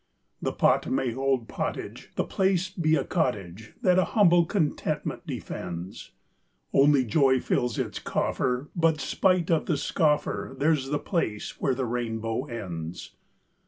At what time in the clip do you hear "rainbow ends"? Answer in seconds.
11.85-13.15